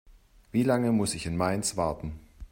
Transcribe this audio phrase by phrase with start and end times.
[0.51, 2.17] Wie lange muss ich in Mainz warten?